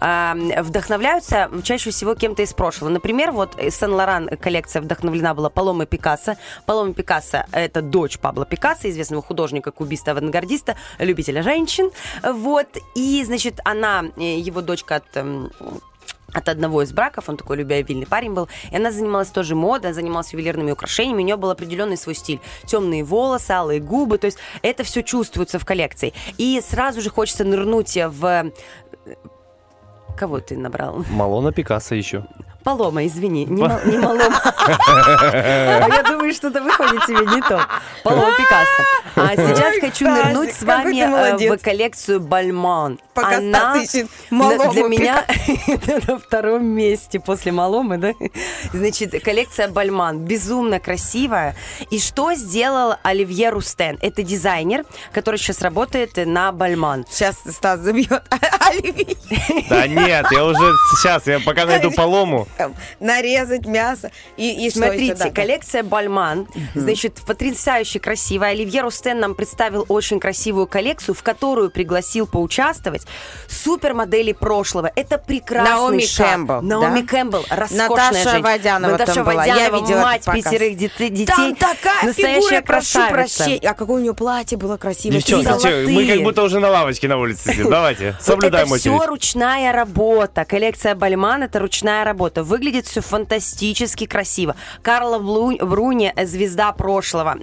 э, 0.00 0.62
вдохновляются 0.62 1.50
чаще 1.62 1.90
всего 1.90 2.14
кем-то 2.14 2.42
из 2.42 2.52
прошлого. 2.52 2.90
Например, 2.90 3.32
вот 3.32 3.56
Сен-Лоран 3.70 4.28
коллекция 4.40 4.82
вдохновлена 4.82 5.34
была 5.34 5.50
Паломой 5.50 5.86
Пикассо. 5.86 6.36
Палома 6.66 6.94
Пикассо– 6.94 7.44
это 7.52 7.82
дочь 7.82 8.18
Пабло 8.18 8.46
Пикассо, 8.46 8.88
известного 8.90 9.22
художника, 9.22 9.70
кубиста, 9.70 10.12
авангардиста, 10.12 10.76
любителя 10.98 11.42
женщин. 11.42 11.90
Вот. 12.22 12.68
И, 12.94 13.22
значит, 13.24 13.60
она, 13.64 14.04
э, 14.16 14.38
его 14.38 14.60
дочка 14.60 14.96
от 14.96 15.16
эм, 15.16 15.50
от 16.32 16.48
одного 16.48 16.82
из 16.82 16.92
браков, 16.92 17.28
он 17.28 17.36
такой 17.36 17.58
любвеобильный 17.58 18.06
парень 18.06 18.32
был, 18.32 18.48
и 18.70 18.76
она 18.76 18.90
занималась 18.90 19.28
тоже 19.28 19.54
модой, 19.54 19.92
занималась 19.92 20.32
ювелирными 20.32 20.72
украшениями, 20.72 21.22
у 21.22 21.24
нее 21.26 21.36
был 21.36 21.50
определенный 21.50 21.96
свой 21.96 22.14
стиль. 22.14 22.40
Темные 22.64 23.04
волосы, 23.04 23.50
алые 23.50 23.80
губы, 23.80 24.18
то 24.18 24.26
есть 24.26 24.38
это 24.62 24.82
все 24.84 25.02
чувствуется 25.02 25.58
в 25.58 25.64
коллекции. 25.64 26.12
И 26.38 26.60
сразу 26.66 27.00
же 27.00 27.10
хочется 27.10 27.44
нырнуть 27.44 27.96
в... 27.96 28.52
Кого 30.16 30.40
ты 30.40 30.56
набрал? 30.56 31.04
Малона 31.10 31.52
Пикассо 31.52 31.94
еще. 31.94 32.24
Палома, 32.62 33.06
извини, 33.06 33.44
не, 33.44 33.62
не 33.62 33.98
Малома. 33.98 34.40
А 34.44 35.88
Я 35.88 36.02
думаю, 36.02 36.32
что-то 36.32 36.62
выходит 36.62 37.04
тебе 37.06 37.26
не 37.26 37.40
то. 37.42 37.66
Палома 38.02 38.32
Пикассо. 38.36 38.82
А 39.16 39.36
сейчас 39.36 39.78
хочу 39.80 40.08
нырнуть 40.08 40.54
с 40.54 40.62
вами 40.62 41.00
э, 41.00 41.56
в 41.56 41.62
коллекцию 41.62 42.20
Бальмон. 42.20 42.98
Пока 43.14 43.38
Она 43.38 43.74
для 43.74 44.82
меня 44.84 45.24
на 46.08 46.18
втором 46.18 46.64
месте 46.64 47.20
после 47.20 47.52
Маломы, 47.52 47.98
да? 47.98 48.12
Значит, 48.72 49.22
коллекция 49.22 49.68
Бальман 49.68 50.18
безумно 50.18 50.80
красивая. 50.80 51.56
И 51.90 51.98
что 51.98 52.32
сделал 52.34 52.94
Оливье 53.02 53.50
Рустен? 53.50 53.98
Это 54.00 54.22
дизайнер, 54.22 54.84
который 55.12 55.36
сейчас 55.36 55.60
работает 55.62 56.12
на 56.16 56.52
Бальман. 56.52 57.04
Сейчас 57.10 57.36
Стас 57.46 57.80
забьет 57.80 58.22
Оливье. 58.60 59.16
Да 59.68 59.86
нет, 59.86 60.26
я 60.30 60.44
уже 60.44 60.72
сейчас, 60.96 61.26
я 61.26 61.40
пока 61.40 61.66
найду 61.66 61.90
полому. 61.96 62.48
Там, 62.56 62.74
нарезать 63.00 63.66
мясо. 63.66 64.10
И, 64.36 64.66
и 64.66 64.70
Смотрите, 64.70 65.14
да, 65.14 65.24
да. 65.26 65.30
коллекция 65.30 65.82
Бальман, 65.82 66.46
значит, 66.74 67.20
потрясающе 67.26 67.98
красивая. 68.00 68.50
Оливье 68.50 68.82
Рустен 68.82 69.18
нам 69.18 69.34
представил 69.34 69.84
очень 69.88 70.20
красивую 70.20 70.66
коллекцию, 70.66 71.14
в 71.14 71.22
которую 71.22 71.70
пригласил 71.70 72.26
поучаствовать 72.26 73.06
супермодели 73.48 74.32
прошлого. 74.32 74.90
Это 74.94 75.18
прекрасный 75.18 75.70
Наоми 75.74 76.02
шаг. 76.06 76.26
Кэмпбелл, 76.32 76.62
Наоми 76.62 77.00
да? 77.02 77.06
Кэмпбелл, 77.06 77.44
роскошная 77.50 77.88
Наташа 77.88 78.12
женщина. 78.14 78.40
Водянова 78.42 78.92
Наташа 78.92 79.14
там 79.14 79.24
была. 79.24 79.44
Я 79.44 79.54
Водянова, 79.54 79.80
видела 79.82 80.00
мать 80.02 80.24
пятерых 80.24 80.76
дете- 80.76 81.08
детей. 81.08 81.26
Там 81.26 81.54
такая 81.56 82.04
настоящая 82.04 82.40
фигура, 82.40 82.62
прошу 82.62 82.98
красавица. 82.98 83.12
прощения. 83.44 83.68
А 83.70 83.74
какое 83.74 83.96
у 83.96 84.02
нее 84.02 84.14
платье 84.14 84.58
было 84.58 84.76
красивое. 84.76 85.18
Девчонки, 85.18 85.90
мы 85.90 86.06
как 86.06 86.22
будто 86.22 86.42
уже 86.42 86.60
на 86.60 86.70
лавочке 86.70 87.08
на 87.08 87.18
улице 87.18 87.52
сидим. 87.52 87.70
Давайте, 87.70 88.16
соблюдаем 88.20 88.66
это 88.66 88.74
очередь. 88.74 88.92
все 88.96 89.06
ручная 89.06 89.72
работа. 89.72 90.44
Коллекция 90.44 90.94
Бальман 90.94 91.42
это 91.42 91.58
ручная 91.58 92.04
работа. 92.04 92.41
Выглядит 92.42 92.86
все 92.86 93.00
фантастически 93.00 94.06
красиво. 94.06 94.54
Карла 94.82 95.18
Блу- 95.18 95.64
Бруни, 95.64 96.12
э, 96.14 96.26
звезда 96.26 96.72
прошлого. 96.72 97.36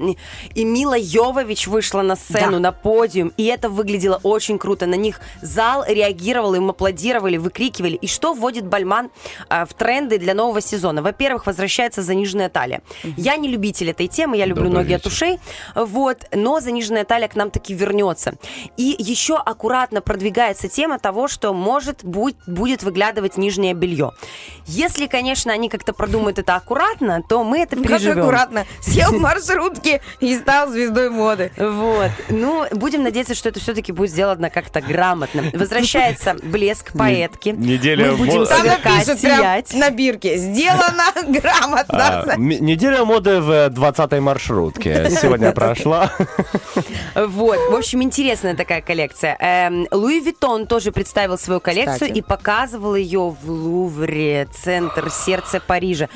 И 0.55 0.63
Мила 0.65 0.95
Йовович 0.97 1.67
вышла 1.67 2.01
на 2.01 2.15
сцену, 2.15 2.53
Да. 2.53 2.59
на 2.59 2.71
подиум. 2.71 3.31
И 3.37 3.45
это 3.45 3.69
выглядело 3.69 4.19
очень 4.23 4.57
круто. 4.57 4.85
На 4.85 4.95
них 4.95 5.19
зал 5.41 5.83
реагировал, 5.87 6.53
им 6.55 6.69
аплодировали, 6.69 7.37
выкрикивали. 7.37 7.95
И 7.95 8.07
что 8.07 8.33
вводит 8.33 8.65
Бальман 8.67 9.09
э, 9.49 9.65
в 9.65 9.73
тренды 9.73 10.17
для 10.17 10.33
нового 10.33 10.61
сезона? 10.61 11.01
Во-первых, 11.01 11.45
возвращается 11.45 12.01
заниженная 12.01 12.49
талия. 12.49 12.81
Я 13.17 13.35
не 13.37 13.47
любитель 13.49 13.89
этой 13.89 14.07
темы, 14.07 14.37
я 14.37 14.45
люблю 14.45 14.65
Добрый 14.65 14.83
ноги 14.83 14.93
от 14.93 15.05
вечер. 15.05 15.11
ушей. 15.15 15.39
Вот, 15.75 16.17
но 16.33 16.59
заниженная 16.59 17.05
талия 17.05 17.27
к 17.27 17.35
нам 17.35 17.51
таки 17.51 17.73
вернется. 17.73 18.33
И 18.77 18.95
еще 18.99 19.35
аккуратно 19.37 20.01
продвигается 20.01 20.67
тема 20.67 20.99
того, 20.99 21.27
что 21.27 21.53
может 21.53 22.03
будь, 22.03 22.35
будет 22.47 22.83
выглядывать 22.83 23.37
нижнее 23.37 23.73
белье. 23.73 24.11
Если, 24.65 24.88
конечно, 25.07 25.53
они 25.53 25.69
как-то 25.69 25.93
продумают 25.93 26.39
это 26.39 26.55
аккуратно, 26.55 27.21
то 27.27 27.43
мы 27.43 27.59
это 27.59 27.75
Ну, 27.75 27.83
Как 27.83 27.91
переживем. 27.93 28.21
аккуратно. 28.21 28.65
Сел 28.81 29.11
в 29.11 29.19
маршрутке 29.19 30.01
и 30.19 30.35
стал 30.37 30.69
звездой 30.69 31.09
моды. 31.09 31.51
Вот. 31.57 32.11
Ну, 32.29 32.65
будем 32.71 33.03
надеяться, 33.03 33.35
что 33.35 33.49
это 33.49 33.59
все-таки 33.59 33.91
будет 33.91 34.11
сделано 34.11 34.49
как-то 34.49 34.81
грамотно. 34.81 35.43
Возвращается 35.53 36.35
блеск 36.41 36.91
поэтки. 36.97 37.49
неделя 37.49 38.11
Мы 38.11 38.17
будем 38.17 38.41
мод- 38.41 38.47
прям 38.81 39.17
сиять. 39.17 39.73
на 39.73 39.89
бирке. 39.91 40.37
Сделано 40.37 41.03
грамотно. 41.27 42.23
А, 42.31 42.35
неделя 42.37 43.03
моды 43.05 43.39
в 43.41 43.51
20-й 43.69 44.19
маршрутке. 44.19 45.09
Сегодня 45.09 45.51
прошла. 45.51 46.11
Вот, 47.15 47.57
в 47.71 47.75
общем, 47.75 48.01
интересная 48.03 48.55
такая 48.55 48.81
коллекция. 48.81 49.35
Эм, 49.39 49.87
Луи 49.91 50.19
Виттон 50.19 50.67
тоже 50.67 50.91
представил 50.91 51.37
свою 51.37 51.59
коллекцию 51.59 52.13
и 52.13 52.21
показывал 52.21 52.95
ее 52.95 53.35
в 53.41 53.49
Лувре, 53.49 54.47
центр, 54.51 54.78
сердце 55.09 55.59
Парижа. 55.59 56.09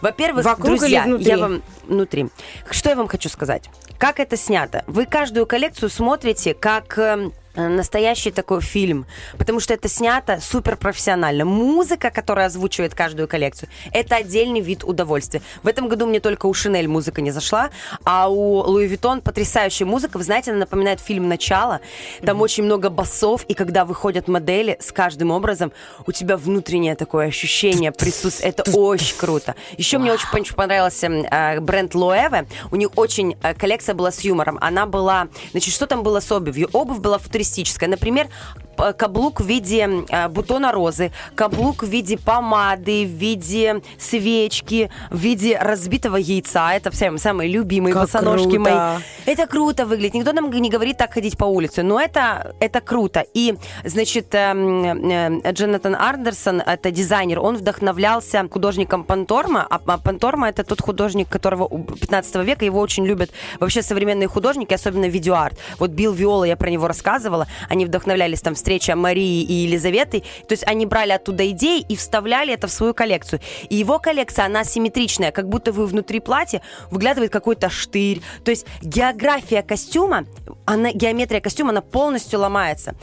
Во-первых, 0.00 0.44
Вокруг 0.44 0.78
друзья, 0.78 1.02
или 1.02 1.08
внутри? 1.10 1.26
я 1.28 1.38
вам 1.38 1.62
внутри. 1.86 2.26
Что 2.70 2.90
я 2.90 2.96
вам 2.96 3.08
хочу 3.08 3.28
сказать? 3.28 3.68
Как 3.98 4.20
это 4.20 4.36
снято? 4.36 4.84
Вы 4.86 5.06
каждую 5.06 5.44
коллекцию 5.46 5.90
смотрите 5.90 6.54
как 6.54 6.96
эм, 6.98 7.32
настоящий 7.58 8.30
такой 8.30 8.60
фильм, 8.60 9.06
потому 9.36 9.60
что 9.60 9.74
это 9.74 9.88
снято 9.88 10.38
супер 10.40 10.76
профессионально. 10.76 11.44
Музыка, 11.44 12.10
которая 12.10 12.46
озвучивает 12.46 12.94
каждую 12.94 13.26
коллекцию, 13.26 13.68
это 13.92 14.16
отдельный 14.16 14.60
вид 14.60 14.84
удовольствия. 14.84 15.42
В 15.62 15.68
этом 15.68 15.88
году 15.88 16.06
мне 16.06 16.20
только 16.20 16.46
у 16.46 16.54
Шинель 16.54 16.86
музыка 16.88 17.20
не 17.20 17.32
зашла, 17.32 17.70
а 18.04 18.28
у 18.28 18.62
Луи 18.62 18.86
Виттон 18.86 19.20
потрясающая 19.20 19.86
музыка. 19.86 20.18
Вы 20.18 20.24
знаете, 20.24 20.52
она 20.52 20.60
напоминает 20.60 21.00
фильм 21.00 21.28
«Начало». 21.28 21.80
Там 22.24 22.40
очень 22.40 22.62
много 22.62 22.90
басов, 22.90 23.44
и 23.44 23.54
когда 23.54 23.84
выходят 23.84 24.28
модели 24.28 24.76
с 24.80 24.92
каждым 24.92 25.30
образом, 25.32 25.72
у 26.06 26.12
тебя 26.12 26.36
внутреннее 26.36 26.94
такое 26.94 27.26
ощущение 27.26 27.90
присутствия. 27.90 28.50
Это 28.50 28.70
очень 28.70 29.16
круто. 29.16 29.56
Еще 29.76 29.98
мне 29.98 30.12
очень 30.12 30.28
пон- 30.32 30.54
понравился 30.54 31.06
э, 31.08 31.60
бренд 31.60 31.94
Loewe. 31.94 32.46
У 32.70 32.76
них 32.76 32.90
очень 32.96 33.36
э, 33.42 33.54
коллекция 33.54 33.94
была 33.94 34.12
с 34.12 34.20
юмором. 34.20 34.58
Она 34.60 34.86
была... 34.86 35.28
Значит, 35.50 35.74
что 35.74 35.86
там 35.86 36.02
было 36.02 36.20
с 36.20 36.30
обувью? 36.30 36.68
Обувь 36.72 36.98
была 36.98 37.18
футуристическая. 37.18 37.47
Например, 37.88 38.26
п- 38.26 38.60
каблук 38.96 39.40
в 39.40 39.46
виде 39.46 39.88
э, 40.08 40.28
бутона 40.28 40.72
розы, 40.72 41.10
каблук 41.34 41.82
в 41.82 41.88
виде 41.88 42.16
помады, 42.16 43.04
в 43.04 43.10
виде 43.10 43.82
свечки, 43.98 44.90
в 45.10 45.18
виде 45.18 45.58
разбитого 45.58 46.16
яйца. 46.16 46.72
Это 46.74 46.90
все 46.90 47.16
самые 47.18 47.50
любимые 47.50 47.92
Как 47.92 48.04
босоножки 48.04 48.56
круто. 48.56 48.58
мои. 48.58 49.32
Это 49.32 49.46
круто 49.46 49.86
выглядит. 49.86 50.14
Никто 50.14 50.32
нам 50.32 50.50
не 50.50 50.70
говорит 50.70 50.98
так 50.98 51.14
ходить 51.14 51.36
по 51.36 51.44
улице, 51.44 51.82
но 51.82 52.00
это, 52.00 52.54
это 52.60 52.80
круто. 52.80 53.24
И, 53.34 53.54
значит, 53.84 54.34
эм, 54.34 55.10
э, 55.10 55.52
Джонатан 55.52 55.94
Андерсон, 55.94 56.60
это 56.60 56.90
дизайнер, 56.90 57.40
он 57.40 57.56
вдохновлялся 57.56 58.46
художником 58.50 59.04
Панторма, 59.04 59.66
а 59.68 59.78
а 59.86 59.98
Панторма 59.98 60.48
это 60.48 60.64
тот 60.64 60.80
художник, 60.80 61.28
которого 61.28 61.64
у 61.64 61.82
15 61.82 62.44
века, 62.44 62.64
его 62.64 62.80
очень 62.80 63.06
любят 63.06 63.30
вообще 63.60 63.82
современные 63.82 64.28
художники, 64.28 64.74
особенно 64.74 65.06
видеоарт. 65.06 65.58
Вот 65.78 65.90
Билл 65.90 66.12
Виола, 66.12 66.44
я 66.44 66.56
про 66.56 66.70
него 66.70 66.88
рассказывала, 66.88 67.46
они 67.68 67.86
вдохновлялись 67.86 68.40
там 68.40 68.54
встреча 68.68 68.96
Марии 68.96 69.40
и 69.40 69.52
Елизаветы, 69.64 70.20
то 70.46 70.52
есть 70.52 70.62
они 70.66 70.84
брали 70.84 71.12
оттуда 71.12 71.48
идеи 71.52 71.80
и 71.80 71.96
вставляли 71.96 72.52
это 72.52 72.66
в 72.66 72.70
свою 72.70 72.92
коллекцию. 72.92 73.40
И 73.70 73.76
его 73.76 73.98
коллекция, 73.98 74.44
она 74.44 74.62
симметричная, 74.62 75.32
как 75.32 75.48
будто 75.48 75.72
вы 75.72 75.86
внутри 75.86 76.20
платья 76.20 76.60
выглядывает 76.90 77.32
какой-то 77.32 77.70
штырь. 77.70 78.20
То 78.44 78.50
есть 78.50 78.66
география 78.82 79.62
костюма, 79.62 80.26
она, 80.66 80.92
геометрия 80.92 81.40
костюма, 81.40 81.70
она 81.70 81.80
полностью 81.80 82.40
ломается. 82.40 82.94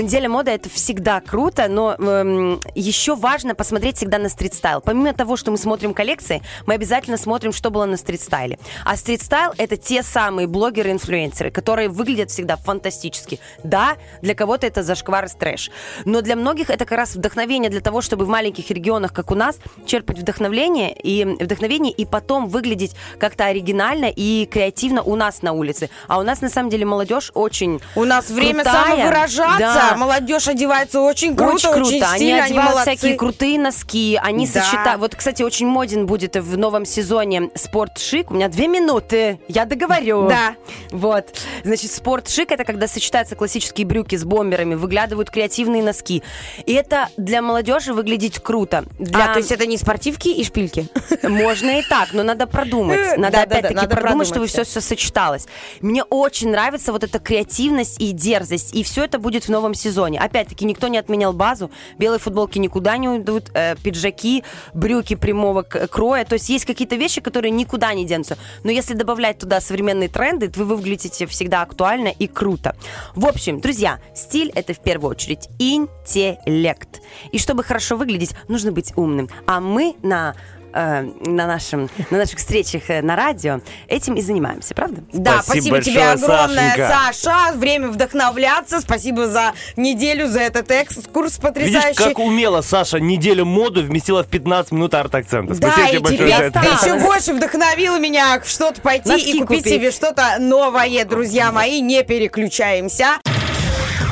Неделя 0.00 0.28
моды 0.28 0.50
это 0.50 0.68
всегда 0.70 1.20
круто, 1.20 1.68
но 1.68 1.94
эм, 1.98 2.60
еще 2.74 3.14
важно 3.14 3.54
посмотреть 3.54 3.96
всегда 3.98 4.18
на 4.18 4.28
стрит-стайл. 4.28 4.80
Помимо 4.80 5.12
того, 5.12 5.36
что 5.36 5.50
мы 5.50 5.58
смотрим 5.58 5.92
коллекции, 5.92 6.42
мы 6.66 6.74
обязательно 6.74 7.16
смотрим, 7.18 7.52
что 7.52 7.70
было 7.70 7.84
на 7.84 7.96
стрит-стайле. 7.96 8.58
А 8.84 8.96
стрит-стайл 8.96 9.52
это 9.58 9.76
те 9.76 10.02
самые 10.02 10.48
блогеры-инфлюенсеры, 10.48 11.50
которые 11.50 11.88
выглядят 11.88 12.30
всегда 12.30 12.56
фантастически. 12.56 13.38
Да, 13.62 13.96
для 14.22 14.34
кого-то 14.34 14.66
это 14.66 14.82
зашквар 14.82 15.26
и 15.26 15.28
трэш. 15.28 15.70
Но 16.04 16.22
для 16.22 16.36
многих 16.36 16.70
это 16.70 16.84
как 16.84 16.98
раз 16.98 17.14
вдохновение 17.14 17.70
для 17.70 17.80
того, 17.80 18.00
чтобы 18.00 18.24
в 18.24 18.28
маленьких 18.28 18.70
регионах, 18.70 19.12
как 19.12 19.30
у 19.30 19.34
нас, 19.34 19.58
черпать 19.86 20.18
вдохновение 20.18 20.92
и 20.92 21.24
вдохновение 21.24 21.92
и 21.92 22.06
потом 22.06 22.48
выглядеть 22.48 22.96
как-то 23.18 23.44
оригинально 23.44 24.06
и 24.06 24.46
креативно 24.46 25.02
у 25.02 25.16
нас 25.16 25.42
на 25.42 25.52
улице. 25.52 25.90
А 26.08 26.18
у 26.18 26.22
нас 26.22 26.40
на 26.40 26.48
самом 26.48 26.70
деле 26.70 26.86
молодежь 26.86 27.30
очень 27.34 27.80
У 27.94 28.04
нас 28.04 28.30
время 28.30 28.64
крутая. 28.64 28.84
самовыражаться. 28.96 29.58
Да. 29.58 29.81
Молодежь 29.96 30.48
одевается 30.48 31.00
очень 31.00 31.36
круто, 31.36 31.54
очень 31.54 31.68
очень, 31.70 31.80
круто. 31.80 32.10
они 32.10 32.16
стильно, 32.16 32.36
они 32.36 32.46
одевают 32.46 32.70
молодцы. 32.70 32.90
всякие 32.96 33.16
крутые 33.16 33.58
носки. 33.58 34.18
Они 34.22 34.46
Да. 34.46 34.62
сочетают. 34.62 35.00
Вот, 35.00 35.14
кстати, 35.14 35.42
очень 35.42 35.66
моден 35.66 36.06
будет 36.06 36.36
в 36.36 36.56
новом 36.58 36.84
сезоне 36.84 37.50
спорт-шик. 37.54 38.30
У 38.30 38.34
меня 38.34 38.48
две 38.48 38.68
минуты. 38.68 39.40
Я 39.48 39.64
договорю. 39.64 40.28
Да. 40.28 40.56
Вот. 40.90 41.26
Значит, 41.64 41.92
спорт-шик 41.92 42.50
это 42.52 42.64
когда 42.64 42.88
сочетаются 42.88 43.36
классические 43.36 43.86
брюки 43.86 44.16
с 44.16 44.24
бомберами, 44.24 44.74
выглядывают 44.74 45.30
креативные 45.30 45.82
носки. 45.82 46.22
И 46.66 46.72
это 46.72 47.08
для 47.16 47.42
молодежи 47.42 47.94
выглядит 47.94 48.40
круто. 48.40 48.84
Для... 48.98 49.30
А, 49.30 49.32
то 49.32 49.38
есть 49.38 49.52
это 49.52 49.66
не 49.66 49.76
спортивки 49.76 50.28
и 50.28 50.44
шпильки? 50.44 50.88
Можно 51.22 51.78
и 51.78 51.82
так, 51.82 52.12
но 52.12 52.22
надо 52.22 52.46
продумать. 52.46 53.16
Надо 53.16 53.42
опять-таки 53.42 53.86
продумать, 53.86 54.26
чтобы 54.26 54.46
все, 54.46 54.64
все 54.64 54.80
сочеталось. 54.80 55.46
Мне 55.80 56.02
очень 56.04 56.50
нравится 56.50 56.92
вот 56.92 57.04
эта 57.04 57.18
креативность 57.18 58.00
и 58.00 58.10
дерзость. 58.12 58.74
И 58.74 58.82
все 58.82 59.04
это 59.04 59.18
будет 59.18 59.44
в 59.44 59.48
новом 59.48 59.61
сезоне. 59.74 60.18
Опять-таки, 60.18 60.64
никто 60.64 60.88
не 60.88 60.98
отменял 60.98 61.32
базу. 61.32 61.70
Белые 61.98 62.18
футболки 62.18 62.58
никуда 62.58 62.96
не 62.96 63.08
уйдут. 63.08 63.50
э, 63.54 63.76
пиджаки, 63.82 64.44
брюки 64.74 65.14
прямого 65.14 65.62
кроя. 65.62 66.24
То 66.24 66.34
есть 66.34 66.48
есть 66.48 66.64
какие-то 66.64 66.96
вещи, 66.96 67.20
которые 67.20 67.50
никуда 67.50 67.94
не 67.94 68.04
денутся. 68.04 68.36
Но 68.64 68.70
если 68.70 68.94
добавлять 68.94 69.38
туда 69.38 69.60
современные 69.60 70.08
тренды, 70.08 70.48
то 70.48 70.60
вы 70.60 70.76
выглядите 70.76 71.26
всегда 71.26 71.62
актуально 71.62 72.08
и 72.08 72.26
круто. 72.26 72.74
В 73.14 73.26
общем, 73.26 73.60
друзья, 73.60 74.00
стиль 74.14 74.50
это 74.54 74.74
в 74.74 74.80
первую 74.80 75.10
очередь 75.10 75.48
интеллект. 75.58 77.00
И 77.30 77.38
чтобы 77.38 77.64
хорошо 77.64 77.96
выглядеть, 77.96 78.34
нужно 78.48 78.72
быть 78.72 78.92
умным. 78.96 79.28
А 79.46 79.60
мы 79.60 79.94
на 80.02 80.34
э, 80.72 81.02
на, 81.26 81.46
нашем, 81.46 81.88
на 82.10 82.18
наших 82.18 82.38
встречах 82.38 82.82
э, 82.88 83.02
на 83.02 83.16
радио 83.16 83.60
этим 83.88 84.14
и 84.14 84.22
занимаемся, 84.22 84.74
правда? 84.74 85.02
Да, 85.12 85.42
Спасибо 85.42 85.76
спасибо 85.76 85.82
тебе 85.82 86.04
огромное, 86.10 86.70
Сашенька. 86.76 87.22
Саша. 87.22 87.56
Время 87.56 87.88
вдохновляться. 87.88 88.80
Спасибо 88.80 89.28
за 89.28 89.52
неделю, 89.76 90.28
за 90.28 90.40
этот 90.40 90.70
экскурс 90.70 91.32
Видишь, 91.32 91.38
потрясающий. 91.40 91.96
как 92.04 92.18
умело 92.18 92.60
Саша 92.62 93.00
неделю 93.00 93.44
моду 93.44 93.82
вместила 93.82 94.22
в 94.24 94.28
15 94.28 94.72
минут 94.72 94.94
арт-акцента. 94.94 95.54
Да, 95.54 95.72
Спасибо 95.72 95.86
и 95.86 95.90
тебе 95.90 96.00
большое 96.00 96.18
тебе 96.28 96.36
за 96.38 96.44
это. 96.44 96.60
еще 96.60 96.94
больше 97.04 97.32
вдохновила 97.34 97.98
меня 97.98 98.40
что-то 98.44 98.80
пойти 98.80 99.08
Носки 99.08 99.30
и 99.36 99.40
купить 99.40 99.58
купить. 99.62 99.72
себе 99.74 99.90
что-то 99.90 100.36
новое, 100.38 101.04
друзья 101.04 101.52
мои. 101.52 101.80
Не 101.80 102.02
переключаемся. 102.02 103.18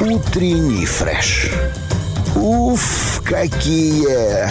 Утренний 0.01 0.87
фреш. 0.87 1.51
Уф, 2.37 3.23
какие 3.25 4.49